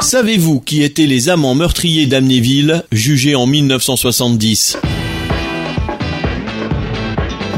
Savez-vous 0.00 0.60
qui 0.60 0.82
étaient 0.82 1.06
les 1.06 1.28
amants 1.28 1.54
meurtriers 1.54 2.06
d'Amnéville, 2.06 2.84
jugés 2.92 3.34
en 3.34 3.46
1970 3.46 4.76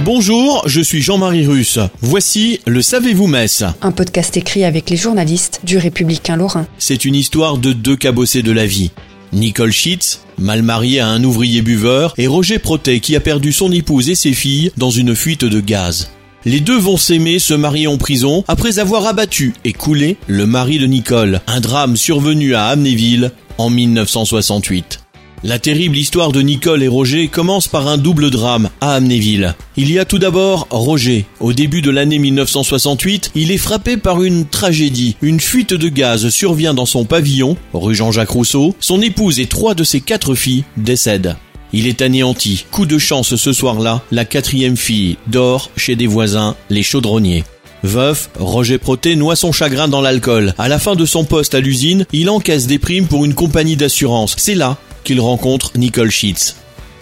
Bonjour, 0.04 0.62
je 0.66 0.80
suis 0.80 1.02
Jean-Marie 1.02 1.46
Russe. 1.46 1.78
Voici 2.00 2.60
le 2.66 2.80
Savez-vous 2.80 3.26
Metz 3.26 3.64
Un 3.82 3.92
podcast 3.92 4.36
écrit 4.36 4.64
avec 4.64 4.88
les 4.88 4.96
journalistes 4.96 5.60
du 5.64 5.76
Républicain 5.76 6.36
Lorrain. 6.36 6.66
C'est 6.78 7.04
une 7.04 7.14
histoire 7.14 7.58
de 7.58 7.72
deux 7.72 7.96
cabossés 7.96 8.42
de 8.42 8.52
la 8.52 8.64
vie. 8.64 8.90
Nicole 9.32 9.72
Schitz, 9.72 10.20
mal 10.38 10.62
mariée 10.62 11.00
à 11.00 11.08
un 11.08 11.22
ouvrier 11.24 11.60
buveur, 11.60 12.14
et 12.16 12.26
Roger 12.26 12.58
Protet 12.58 13.00
qui 13.00 13.14
a 13.16 13.20
perdu 13.20 13.52
son 13.52 13.70
épouse 13.70 14.08
et 14.08 14.14
ses 14.14 14.32
filles 14.32 14.72
dans 14.78 14.90
une 14.90 15.14
fuite 15.14 15.44
de 15.44 15.60
gaz. 15.60 16.10
Les 16.44 16.60
deux 16.60 16.78
vont 16.78 16.96
s'aimer, 16.96 17.38
se 17.38 17.54
marier 17.54 17.88
en 17.88 17.98
prison, 17.98 18.44
après 18.46 18.78
avoir 18.78 19.06
abattu 19.06 19.54
et 19.64 19.72
coulé 19.72 20.16
le 20.28 20.46
mari 20.46 20.78
de 20.78 20.86
Nicole, 20.86 21.40
un 21.46 21.60
drame 21.60 21.96
survenu 21.96 22.54
à 22.54 22.66
Amnéville 22.66 23.32
en 23.58 23.70
1968. 23.70 25.00
La 25.44 25.60
terrible 25.60 25.96
histoire 25.96 26.32
de 26.32 26.40
Nicole 26.40 26.82
et 26.82 26.88
Roger 26.88 27.28
commence 27.28 27.68
par 27.68 27.86
un 27.86 27.96
double 27.96 28.30
drame 28.30 28.70
à 28.80 28.94
Amnéville. 28.94 29.54
Il 29.76 29.90
y 29.92 29.98
a 30.00 30.04
tout 30.04 30.18
d'abord 30.18 30.66
Roger. 30.70 31.26
Au 31.38 31.52
début 31.52 31.80
de 31.80 31.90
l'année 31.90 32.18
1968, 32.18 33.30
il 33.36 33.52
est 33.52 33.58
frappé 33.58 33.96
par 33.96 34.22
une 34.22 34.46
tragédie. 34.46 35.16
Une 35.22 35.38
fuite 35.38 35.74
de 35.74 35.88
gaz 35.88 36.28
survient 36.30 36.74
dans 36.74 36.86
son 36.86 37.04
pavillon, 37.04 37.56
rue 37.72 37.94
Jean-Jacques 37.94 38.30
Rousseau. 38.30 38.74
Son 38.80 39.00
épouse 39.00 39.38
et 39.38 39.46
trois 39.46 39.74
de 39.74 39.84
ses 39.84 40.00
quatre 40.00 40.34
filles 40.34 40.64
décèdent. 40.76 41.36
Il 41.72 41.86
est 41.86 42.02
anéanti. 42.02 42.64
Coup 42.70 42.86
de 42.86 42.98
chance 42.98 43.36
ce 43.36 43.52
soir-là, 43.52 44.02
la 44.10 44.24
quatrième 44.24 44.76
fille 44.76 45.16
dort 45.26 45.70
chez 45.76 45.96
des 45.96 46.06
voisins, 46.06 46.56
les 46.70 46.82
chaudronniers. 46.82 47.44
Veuf, 47.82 48.30
Roger 48.38 48.78
Proté 48.78 49.14
noie 49.14 49.36
son 49.36 49.52
chagrin 49.52 49.88
dans 49.88 50.00
l'alcool. 50.00 50.54
À 50.58 50.68
la 50.68 50.78
fin 50.78 50.96
de 50.96 51.06
son 51.06 51.24
poste 51.24 51.54
à 51.54 51.60
l'usine, 51.60 52.06
il 52.12 52.28
encaisse 52.30 52.66
des 52.66 52.78
primes 52.78 53.06
pour 53.06 53.24
une 53.24 53.34
compagnie 53.34 53.76
d'assurance. 53.76 54.34
C'est 54.38 54.54
là 54.54 54.76
qu'il 55.04 55.20
rencontre 55.20 55.72
Nicole 55.76 56.10
Schitz. 56.10 56.56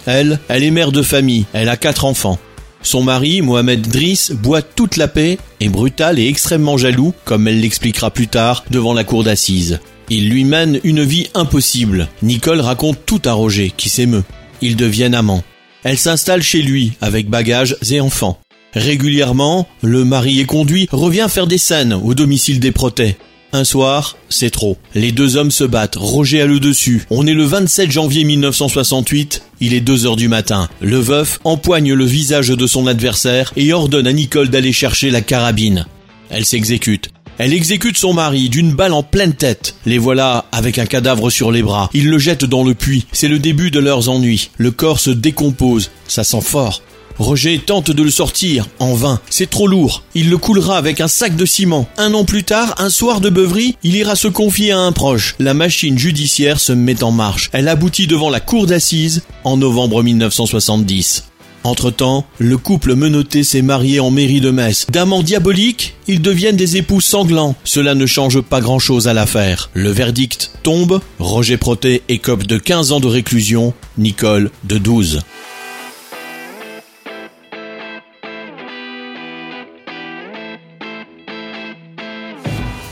Elle, 0.04 0.38
elle 0.48 0.62
est 0.62 0.70
mère 0.70 0.92
de 0.92 1.02
famille, 1.02 1.46
elle 1.52 1.68
a 1.68 1.76
quatre 1.76 2.04
enfants. 2.04 2.38
Son 2.82 3.02
mari, 3.02 3.42
Mohamed 3.42 3.88
Driss, 3.88 4.30
boit 4.30 4.62
toute 4.62 4.96
la 4.96 5.08
paix, 5.08 5.38
est 5.60 5.68
brutal 5.68 6.20
et 6.20 6.28
extrêmement 6.28 6.76
jaloux, 6.76 7.14
comme 7.24 7.48
elle 7.48 7.60
l'expliquera 7.60 8.10
plus 8.10 8.28
tard 8.28 8.64
devant 8.70 8.92
la 8.92 9.02
cour 9.02 9.24
d'assises. 9.24 9.80
Il 10.08 10.28
lui 10.28 10.44
mène 10.44 10.78
une 10.84 11.02
vie 11.02 11.28
impossible. 11.34 12.08
Nicole 12.22 12.60
raconte 12.60 12.98
tout 13.04 13.22
à 13.24 13.32
Roger, 13.32 13.72
qui 13.76 13.88
s'émeut. 13.88 14.22
Ils 14.62 14.76
deviennent 14.76 15.14
amants. 15.14 15.44
Elle 15.84 15.98
s'installe 15.98 16.42
chez 16.42 16.62
lui, 16.62 16.92
avec 17.00 17.28
bagages 17.28 17.76
et 17.90 18.00
enfants. 18.00 18.40
Régulièrement, 18.74 19.66
le 19.82 20.04
mari 20.04 20.40
est 20.40 20.44
conduit, 20.44 20.88
revient 20.92 21.26
faire 21.28 21.46
des 21.46 21.58
scènes 21.58 21.94
au 21.94 22.14
domicile 22.14 22.60
des 22.60 22.72
protés. 22.72 23.16
Un 23.52 23.64
soir, 23.64 24.18
c'est 24.28 24.50
trop. 24.50 24.76
Les 24.94 25.12
deux 25.12 25.36
hommes 25.36 25.50
se 25.50 25.64
battent. 25.64 25.96
Roger 25.96 26.42
a 26.42 26.46
le 26.46 26.60
dessus. 26.60 27.06
On 27.10 27.26
est 27.26 27.32
le 27.32 27.44
27 27.44 27.90
janvier 27.90 28.24
1968. 28.24 29.42
Il 29.60 29.72
est 29.72 29.80
2 29.80 30.06
heures 30.06 30.16
du 30.16 30.28
matin. 30.28 30.68
Le 30.80 30.98
veuf 30.98 31.40
empoigne 31.44 31.94
le 31.94 32.04
visage 32.04 32.48
de 32.48 32.66
son 32.66 32.86
adversaire 32.86 33.52
et 33.56 33.72
ordonne 33.72 34.06
à 34.06 34.12
Nicole 34.12 34.50
d'aller 34.50 34.72
chercher 34.72 35.10
la 35.10 35.22
carabine. 35.22 35.86
Elle 36.28 36.44
s'exécute. 36.44 37.10
Elle 37.38 37.52
exécute 37.52 37.98
son 37.98 38.14
mari 38.14 38.48
d'une 38.48 38.72
balle 38.72 38.94
en 38.94 39.02
pleine 39.02 39.34
tête. 39.34 39.74
Les 39.84 39.98
voilà 39.98 40.46
avec 40.52 40.78
un 40.78 40.86
cadavre 40.86 41.28
sur 41.28 41.52
les 41.52 41.62
bras. 41.62 41.90
Ils 41.92 42.08
le 42.08 42.18
jettent 42.18 42.46
dans 42.46 42.64
le 42.64 42.74
puits. 42.74 43.06
C'est 43.12 43.28
le 43.28 43.38
début 43.38 43.70
de 43.70 43.78
leurs 43.78 44.08
ennuis. 44.08 44.50
Le 44.56 44.70
corps 44.70 45.00
se 45.00 45.10
décompose. 45.10 45.90
Ça 46.08 46.24
sent 46.24 46.40
fort. 46.40 46.82
Roger 47.18 47.58
tente 47.58 47.90
de 47.90 48.02
le 48.02 48.10
sortir, 48.10 48.66
en 48.78 48.94
vain. 48.94 49.20
C'est 49.30 49.48
trop 49.48 49.66
lourd. 49.66 50.02
Il 50.14 50.28
le 50.28 50.36
coulera 50.36 50.76
avec 50.76 51.00
un 51.00 51.08
sac 51.08 51.34
de 51.34 51.46
ciment. 51.46 51.88
Un 51.96 52.12
an 52.14 52.24
plus 52.24 52.44
tard, 52.44 52.74
un 52.78 52.90
soir 52.90 53.20
de 53.20 53.30
beuverie, 53.30 53.76
il 53.82 53.96
ira 53.96 54.16
se 54.16 54.28
confier 54.28 54.72
à 54.72 54.80
un 54.80 54.92
proche. 54.92 55.34
La 55.38 55.54
machine 55.54 55.98
judiciaire 55.98 56.60
se 56.60 56.72
met 56.72 57.02
en 57.02 57.12
marche. 57.12 57.48
Elle 57.52 57.68
aboutit 57.68 58.06
devant 58.06 58.28
la 58.28 58.40
cour 58.40 58.66
d'assises 58.66 59.22
en 59.44 59.56
novembre 59.56 60.02
1970. 60.02 61.24
Entre-temps, 61.66 62.24
le 62.38 62.56
couple 62.58 62.94
menotté 62.94 63.42
s'est 63.42 63.60
marié 63.60 63.98
en 63.98 64.12
mairie 64.12 64.40
de 64.40 64.52
Metz. 64.52 64.86
D'amants 64.88 65.24
diaboliques, 65.24 65.96
ils 66.06 66.22
deviennent 66.22 66.54
des 66.54 66.76
époux 66.76 67.00
sanglants. 67.00 67.56
Cela 67.64 67.96
ne 67.96 68.06
change 68.06 68.40
pas 68.40 68.60
grand-chose 68.60 69.08
à 69.08 69.14
l'affaire. 69.14 69.68
Le 69.74 69.90
verdict 69.90 70.52
tombe. 70.62 71.00
Roger 71.18 71.56
Protet 71.56 72.02
écope 72.08 72.44
de 72.44 72.58
15 72.58 72.92
ans 72.92 73.00
de 73.00 73.08
réclusion, 73.08 73.74
Nicole 73.98 74.52
de 74.62 74.78
12. 74.78 75.22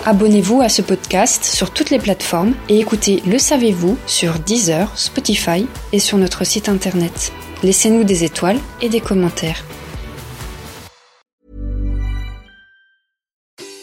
Abonnez-vous 0.06 0.60
à 0.60 0.69
ce 0.69 0.82
podcast 0.82 1.44
sur 1.44 1.72
toutes 1.72 1.88
les 1.88 1.98
plateformes 1.98 2.53
et 2.69 2.78
écoutez 2.78 3.22
Le 3.26 3.38
Savez-vous 3.38 3.97
sur 4.06 4.38
Deezer, 4.38 4.98
Spotify 4.98 5.66
et 5.92 5.98
sur 5.98 6.19
notre 6.19 6.44
site 6.44 6.69
internet. 6.69 7.32
Laissez-nous 7.62 8.04
des 8.04 8.22
étoiles 8.22 8.59
et 8.82 8.91
des 8.91 9.00
commentaires. 9.00 9.64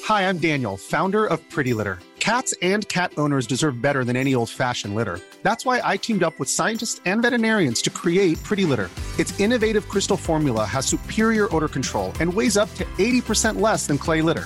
Hi, 0.07 0.21
I'm 0.29 0.37
Daniel, 0.37 0.77
founder 0.77 1.25
of 1.25 1.39
Pretty 1.49 1.73
Litter. 1.73 1.97
Cats 2.19 2.53
and 2.61 2.87
cat 2.87 3.09
owners 3.17 3.47
deserve 3.47 3.81
better 3.81 4.03
than 4.03 4.15
any 4.15 4.35
old-fashioned 4.35 4.93
litter. 4.93 5.19
That's 5.41 5.65
why 5.65 5.81
I 5.83 5.97
teamed 5.97 6.21
up 6.21 6.37
with 6.37 6.49
scientists 6.49 7.01
and 7.05 7.23
veterinarians 7.23 7.81
to 7.81 7.89
create 7.89 8.37
Pretty 8.43 8.65
Litter. 8.65 8.91
Its 9.17 9.33
innovative 9.39 9.89
crystal 9.89 10.17
formula 10.17 10.65
has 10.65 10.85
superior 10.85 11.47
odor 11.55 11.67
control 11.67 12.13
and 12.19 12.31
weighs 12.31 12.57
up 12.57 12.69
to 12.75 12.85
80% 12.99 13.59
less 13.59 13.87
than 13.87 13.97
clay 13.97 14.21
litter. 14.21 14.45